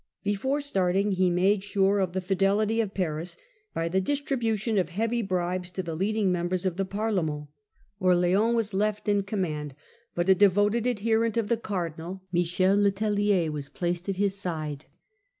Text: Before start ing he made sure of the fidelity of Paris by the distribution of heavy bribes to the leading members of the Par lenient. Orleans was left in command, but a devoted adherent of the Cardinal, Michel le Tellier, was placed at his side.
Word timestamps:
Before 0.23 0.61
start 0.61 0.95
ing 0.95 1.11
he 1.11 1.29
made 1.29 1.63
sure 1.63 1.99
of 1.99 2.13
the 2.13 2.21
fidelity 2.21 2.81
of 2.81 2.91
Paris 2.95 3.37
by 3.75 3.87
the 3.87 4.01
distribution 4.01 4.79
of 4.79 4.89
heavy 4.89 5.21
bribes 5.21 5.69
to 5.69 5.83
the 5.83 5.93
leading 5.95 6.31
members 6.31 6.65
of 6.65 6.75
the 6.75 6.85
Par 6.85 7.11
lenient. 7.13 7.49
Orleans 7.99 8.55
was 8.55 8.73
left 8.73 9.07
in 9.07 9.21
command, 9.21 9.75
but 10.15 10.27
a 10.27 10.33
devoted 10.33 10.87
adherent 10.87 11.37
of 11.37 11.49
the 11.49 11.55
Cardinal, 11.57 12.23
Michel 12.31 12.81
le 12.81 12.89
Tellier, 12.89 13.51
was 13.51 13.69
placed 13.69 14.09
at 14.09 14.15
his 14.15 14.35
side. 14.35 14.85